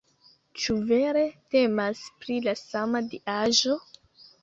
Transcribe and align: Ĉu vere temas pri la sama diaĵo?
Ĉu 0.61 0.75
vere 0.91 1.27
temas 1.57 2.03
pri 2.25 2.41
la 2.49 2.59
sama 2.65 3.07
diaĵo? 3.15 3.81